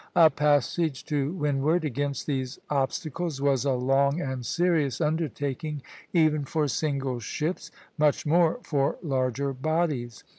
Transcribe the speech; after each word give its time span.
A 0.15 0.31
passage 0.31 1.05
to 1.05 1.31
windward 1.33 1.85
against 1.85 2.25
these 2.25 2.57
obstacles 2.71 3.39
was 3.39 3.65
a 3.65 3.73
long 3.73 4.19
and 4.19 4.43
serious 4.43 4.99
undertaking 4.99 5.83
even 6.11 6.43
for 6.43 6.67
single 6.67 7.19
ships, 7.19 7.69
much 7.99 8.25
more 8.25 8.57
for 8.63 8.97
larger 9.03 9.53
bodies. 9.53 10.23